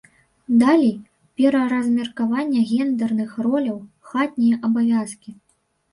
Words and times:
Далей, 0.61 0.93
пераразмеркаванне 1.41 2.61
гендэрных 2.71 3.37
роляў, 3.49 3.79
хатнія 4.11 4.55
абавязкі. 4.71 5.31